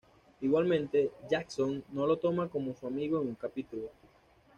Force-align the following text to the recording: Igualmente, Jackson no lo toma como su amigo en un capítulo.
Igualmente, 0.41 1.11
Jackson 1.29 1.83
no 1.91 2.07
lo 2.07 2.17
toma 2.17 2.49
como 2.49 2.73
su 2.75 2.87
amigo 2.87 3.21
en 3.21 3.27
un 3.27 3.35
capítulo. 3.35 3.91